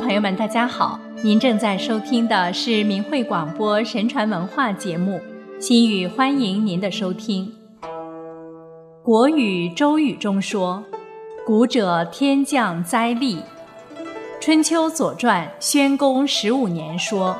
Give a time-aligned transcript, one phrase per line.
[0.00, 0.98] 朋友们，大家好！
[1.22, 5.20] 您正在收听的是明慧广播神传文化节目
[5.60, 7.52] 《心语》，欢迎您的收听。
[9.02, 10.82] 国语《周语》中说
[11.44, 13.36] ：“古者天降灾厉。”
[14.40, 17.36] 《春秋左传》宣公十五年说：“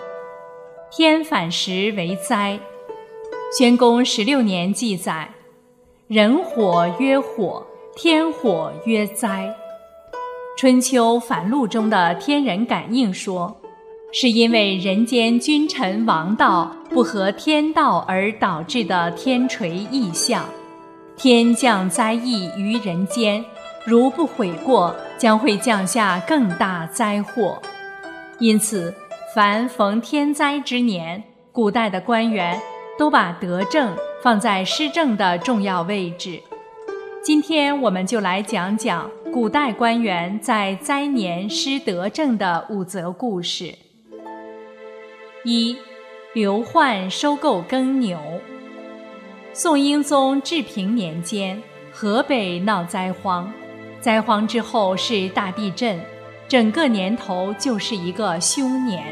[0.93, 2.59] 天反时为灾。”
[3.59, 5.29] 《宣公十六年》记载
[6.07, 7.67] ：“人火曰火，
[7.97, 9.55] 天火曰灾。”
[10.55, 13.57] 《春秋繁露》中的天人感应说，
[14.13, 20.45] 是因为人间君臣王道不合天道而导致的天垂异象，
[21.17, 23.45] 天降灾异于人间，
[23.85, 27.61] 如不悔过，将会降下更大灾祸。
[28.39, 28.95] 因此，
[29.35, 32.61] 凡逢天灾之年，古代的官员
[32.99, 36.39] 都把德政放在施政的重要位置。
[37.25, 43.75] 今天我们就来讲讲古代官员在灾年施德政的五则故事。
[45.43, 45.75] 一，
[46.35, 48.21] 刘焕收购耕牛。
[49.55, 51.59] 宋英宗治平年间，
[51.91, 53.51] 河北闹灾荒，
[54.03, 55.99] 灾荒之后是大地震，
[56.47, 59.03] 整个年头就是一个凶年，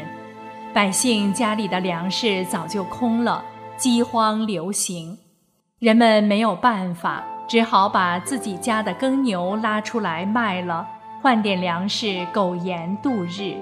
[0.71, 3.43] 百姓家里的粮食早就空了，
[3.75, 5.17] 饥荒流行，
[5.79, 7.25] 人们没有办法。
[7.51, 10.87] 只好把自己家的耕牛拉出来卖了，
[11.21, 13.53] 换点粮食苟延度日。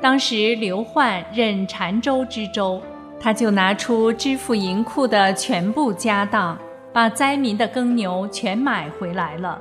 [0.00, 2.80] 当时刘焕任澶州知州，
[3.20, 6.56] 他就拿出支付银库的全部家当，
[6.90, 9.60] 把灾民的耕牛全买回来了。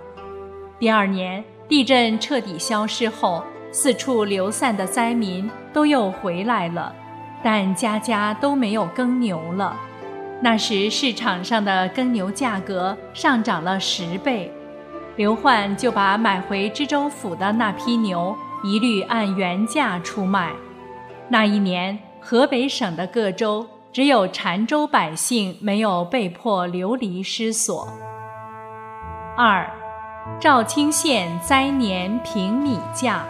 [0.80, 6.96] 第二年地震彻底消失后，四处流散的灾民都又回来了，
[7.44, 9.76] 但家家都没有耕牛了。
[10.40, 14.52] 那时市场上的耕牛价格上涨了十倍，
[15.16, 20.54] 刘焕就把买回知州府的那批牛一律按原价出卖。
[21.28, 27.88] 那一年，河北省的各州只有澶州百姓没有被迫流离失所。
[29.36, 29.68] 二，
[30.40, 33.24] 赵清县灾年平米价。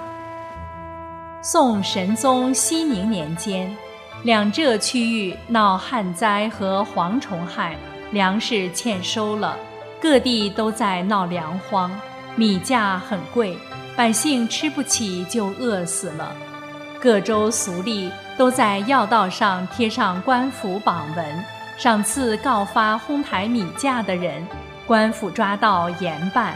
[1.41, 3.73] 宋神宗熙宁年间。
[4.23, 7.77] 两浙区域闹旱灾和蝗虫害，
[8.11, 9.55] 粮食欠收了，
[10.01, 11.91] 各地都在闹粮荒，
[12.35, 13.57] 米价很贵，
[13.95, 16.35] 百姓吃不起就饿死了。
[16.99, 21.43] 各州俗吏都在要道上贴上官府榜文，
[21.77, 24.45] 赏赐告发哄抬米价的人，
[24.87, 26.55] 官府抓到严办。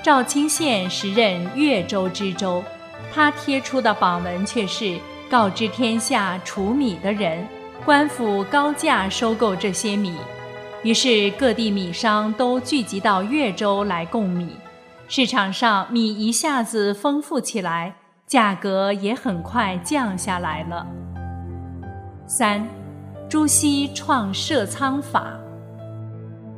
[0.00, 2.62] 赵清县时任越州知州，
[3.12, 4.96] 他贴出的榜文却是。
[5.32, 7.48] 告知天下储米的人，
[7.86, 10.12] 官府高价收购这些米，
[10.82, 14.54] 于是各地米商都聚集到越州来供米，
[15.08, 17.94] 市场上米一下子丰富起来，
[18.26, 20.86] 价格也很快降下来了。
[22.26, 22.68] 三，
[23.26, 25.32] 朱熹创设仓法。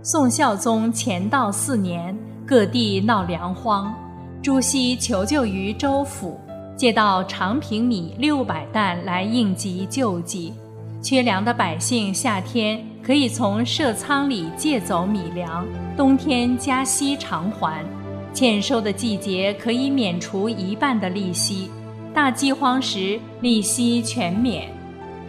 [0.02, 3.94] 宋孝宗乾道四年，各地闹粮荒，
[4.42, 6.41] 朱熹求救于州府。
[6.76, 10.52] 借到长平米六百担来应急救济，
[11.00, 15.64] 缺粮的百姓夏天可以从社仓里借走米粮，
[15.96, 17.84] 冬天加息偿还，
[18.32, 21.70] 欠收的季节可以免除一半的利息，
[22.12, 24.68] 大饥荒时利息全免。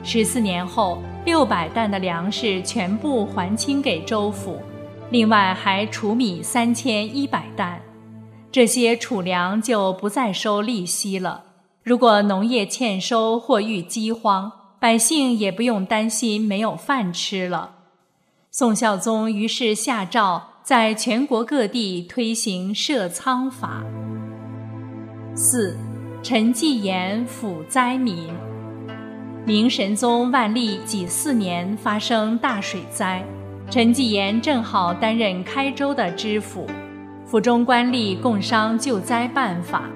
[0.04, 4.60] 十四年后，六百担的粮食全部还清给州府，
[5.12, 7.80] 另外还储米三千一百担。
[8.56, 11.44] 这些储粮就不再收利息了。
[11.84, 14.50] 如果农业欠收或遇饥荒，
[14.80, 17.72] 百姓也不用担心没有饭吃了。
[18.52, 23.84] 宋孝宗于是下诏，在全国各地推行设仓法。
[25.36, 25.78] 四，
[26.24, 28.30] 陈继言抚灾民。
[29.46, 33.22] 明神宗万历己巳年发生大水灾，
[33.70, 36.66] 陈继言正好担任开州的知府。
[37.36, 39.90] 府中官吏共商救灾办法，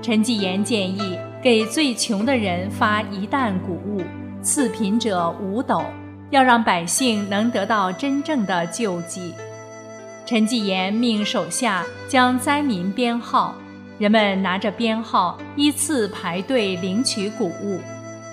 [0.00, 4.00] 陈继言建议给最穷的人发一担谷物，
[4.40, 5.82] 次贫者五斗，
[6.30, 9.34] 要让百姓能得到真正的救济。
[10.24, 13.56] 陈继言命手下将灾民编号，
[13.98, 17.80] 人们拿着编号依次排队领取谷物。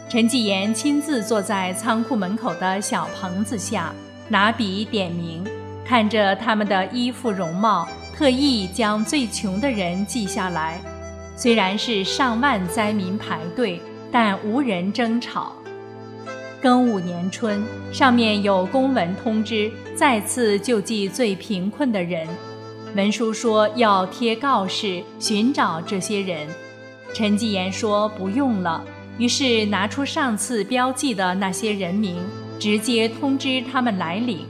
[0.07, 3.91] 陈继言亲自坐在仓库门口的小棚子下，
[4.29, 5.43] 拿笔点名，
[5.83, 7.87] 看着他们的衣服容貌。
[8.23, 10.79] 特意将最穷的人记下来，
[11.35, 13.81] 虽然是上万灾民排队，
[14.13, 15.51] 但无人争吵。
[16.61, 17.61] 庚午年春，
[17.91, 22.25] 上面有公文通知再次救济最贫困的人，
[22.95, 26.47] 文书说要贴告示寻找这些人。
[27.13, 28.81] 陈继言说不用了，
[29.17, 32.23] 于是拿出上次标记的那些人名，
[32.57, 34.45] 直接通知他们来领。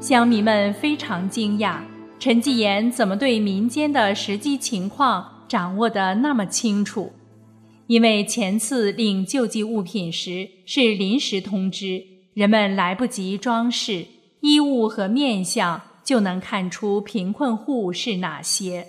[0.00, 1.76] 乡民们非常惊讶，
[2.18, 7.12] 陈继言怎么对民间的实际情况掌握得那么清楚？
[7.86, 12.02] 因为前次领救济物品时是临时通知，
[12.32, 14.06] 人们来不及装饰
[14.40, 18.86] 衣物和面相，就能看出贫困户是哪些。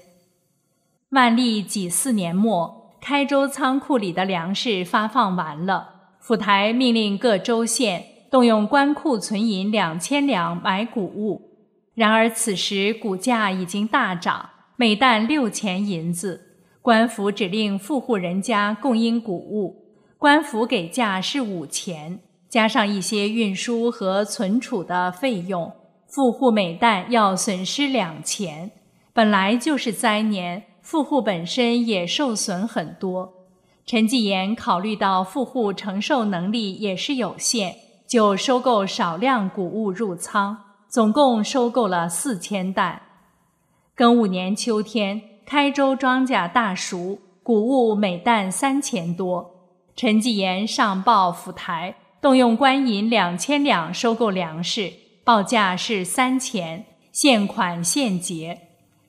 [1.09, 5.89] 万历己巳年末，开州仓库里的粮食发放完了，
[6.21, 11.54] 府台命令各州县动用官库存银两千两买谷物。
[11.95, 16.41] 然而此时谷价已经大涨，每担六钱银子。
[16.81, 19.85] 官府指令富户人家供应谷物，
[20.19, 25.71] 官府给价是五钱，加上一些运输和存储的费用，
[26.07, 28.69] 富户每担要损失两钱。
[29.13, 33.33] 本来就是灾年，富户本身也受损很多。
[33.85, 37.75] 陈继言考虑到富户承受能力也是有限，
[38.05, 40.64] 就收购少量谷物入仓，
[40.95, 43.01] 总共收购了四千担。
[43.97, 45.21] 庚午年秋天。
[45.45, 49.51] 开州庄稼大熟，谷物每担三千多。
[49.93, 54.93] 陈继炎上报府台，动用官银两千两收购粮食，
[55.25, 58.57] 报价是三钱，现款现结。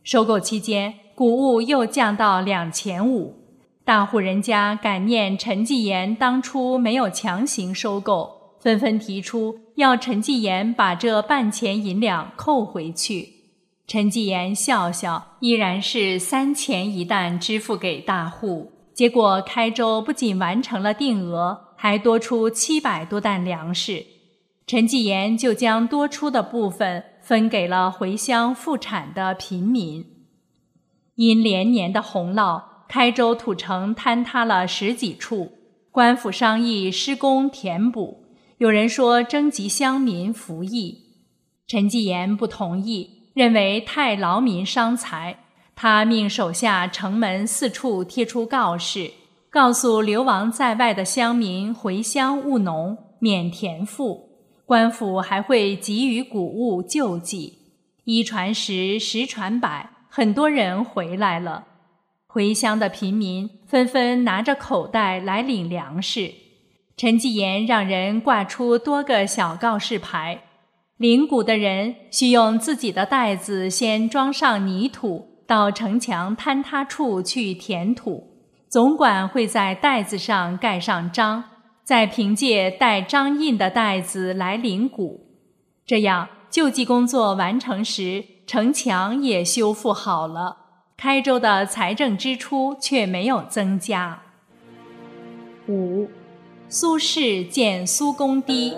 [0.02, 3.36] 收购期间，谷物又降到两钱五。
[3.84, 8.35] 大户人家感念陈继炎当初没有强行收购，
[8.66, 13.28] 纷纷提出要陈继言把这半钱银两扣回去。
[13.86, 18.72] 陈继言笑笑，依然是三钱一担支付给大户。
[18.92, 24.04] 结果开州不仅完成了定额，还多出七百多担粮食。
[24.66, 30.04] 陈继言就将多出的部分分给了回乡复产的贫民。
[31.14, 35.52] 因连年的洪涝，开州土城坍塌了十几处，
[35.92, 38.25] 官府商议施工填补。
[38.58, 41.02] 有人说征集乡民服役，
[41.66, 43.30] 陈继言不同意。
[43.34, 45.40] 认为太劳民伤财，
[45.74, 49.10] 他命手下城门四处贴出告示，
[49.50, 54.30] 告诉流亡在外的乡民回乡务农，免田赋。
[54.64, 57.58] 官府还会给予谷物救济。
[58.04, 61.66] 一传十，十传百，很多人回来了。
[62.26, 66.32] 回乡的贫民纷纷拿着口袋来领粮食。
[66.96, 70.40] 陈继言让人挂出多个小告示牌。
[70.96, 78.24] 领谷的人需用自己的袋子先装上泥土，到城墙坍塌处去填土。
[78.70, 81.44] 总管会在袋子上盖上章，
[81.84, 85.20] 再凭借带章印的袋子来领谷。
[85.84, 90.56] 这样救济工作完成时，城墙也修复好了，
[90.96, 94.22] 开州的财政支出却没有增加。
[95.68, 96.08] 五，
[96.68, 98.74] 苏轼建苏公堤。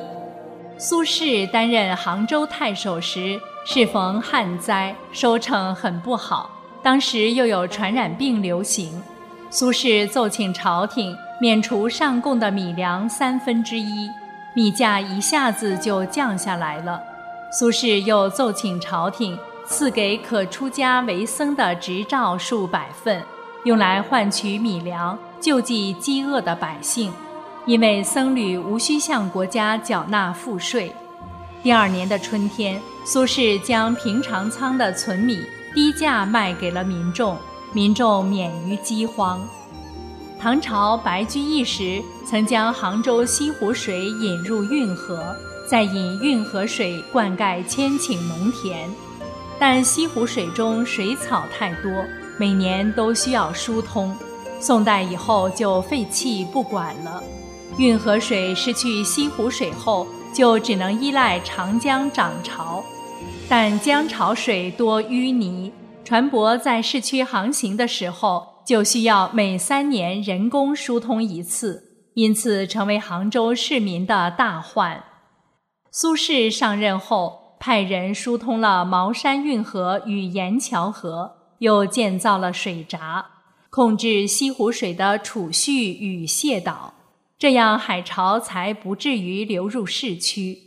[0.76, 6.50] 苏轼担任杭州太守时，适逢旱灾，收成很不好。
[6.82, 9.02] 当时又有传染病流行，
[9.48, 14.10] 苏轼奏请朝廷免除上贡的米粮三分之一，
[14.54, 17.02] 米价一下子就降下来了。
[17.50, 19.36] 苏轼又奏请朝廷
[19.66, 23.24] 赐给可出家为僧的执照数百份，
[23.64, 27.10] 用来换取米粮，救济饥饿的百姓。
[27.66, 30.92] 因为僧侣无需向国家缴纳赋税。
[31.62, 35.40] 第二年的春天，苏轼将平常仓的存米
[35.74, 37.36] 低价卖给了民众，
[37.72, 39.40] 民众免于饥荒。
[40.40, 45.34] 唐朝白居易时曾将杭州西湖水引入运河，
[45.68, 48.88] 再引运河水灌溉千顷农田，
[49.58, 51.90] 但西湖水中水草太多，
[52.38, 54.16] 每年都需要疏通。
[54.60, 57.22] 宋代以后就废弃不管了。
[57.78, 60.04] 运河水失去西湖水后，
[60.34, 62.82] 就只能依赖长江涨潮，
[63.48, 65.72] 但江潮水多淤泥，
[66.04, 71.80] 船舶在市区航行的时候，就需要每三年人工疏通一次，
[72.14, 75.04] 因此成为杭州市民的大患。
[75.92, 81.30] 苏轼上任后，派人疏通了茅山运河与盐桥河，
[81.60, 83.24] 又建造了水闸，
[83.70, 86.94] 控制西湖水的储蓄与泄导。
[87.38, 90.58] 这样海潮才不至于流入市区。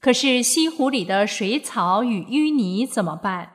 [0.00, 3.52] 可是西湖里的水草与淤泥怎么办？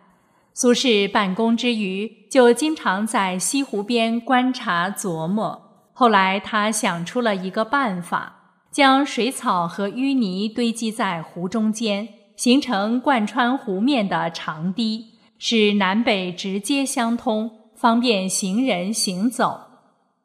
[0.53, 5.89] 苏轼办公之余，就经常在西湖边观察琢磨。
[5.91, 12.07] 后来他想出了一个办法，将水草和淤泥堆积在湖中间，
[12.37, 19.64] 形成贯穿湖面的长堤，使南北直接相通，方便行人行走。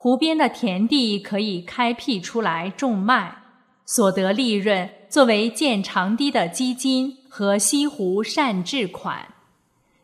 [0.03, 3.37] 湖边的田地可以开辟出来种麦，
[3.85, 9.29] 所得利润作为建长堤的基金和西湖善治款。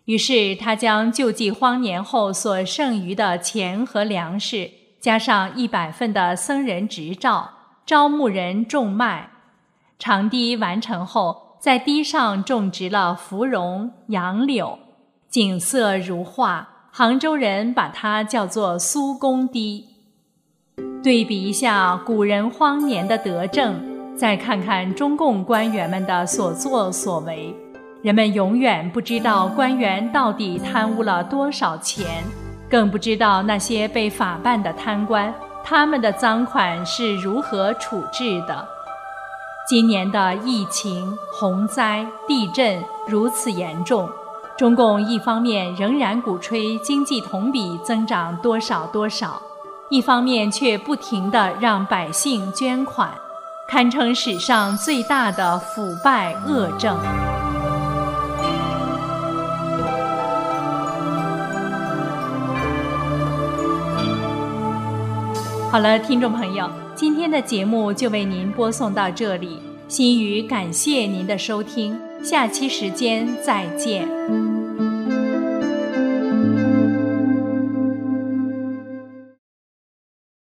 [0.05, 7.49] 于是他将救济荒年后所剩余的钱和粮食，加上一百份的僧人执照，
[7.87, 9.31] 招募人种麦。
[9.99, 14.79] 长堤完成后，在堤上种植了芙蓉、杨柳，
[15.31, 16.76] 景色如画。
[16.99, 19.85] 杭州人把它叫做苏公堤。
[21.03, 23.79] 对比一下古人荒年的德政，
[24.17, 27.55] 再看看中共官员们的所作所为。
[28.01, 32.25] 人们永远不知道官员到底贪污了多少钱，
[32.67, 38.67] 更不知道那些被法办的贪官，他们的赃款是如何处置的。
[39.69, 44.09] 今年的疫情、洪灾、地震如此严重，
[44.57, 49.41] 中共一方面仍然鼓吹经济同比增长多少多少，
[49.91, 53.13] 一方面却不停地让百姓捐款，
[53.69, 56.97] 堪称史上最大的腐败恶政。
[65.71, 69.61] 好了，听众朋友，今天的节目就为您播送到这里。
[69.87, 74.56] 心语感谢您的收听，下期时间再见。